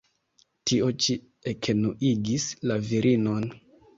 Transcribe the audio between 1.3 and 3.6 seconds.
ekenuigis la virinon.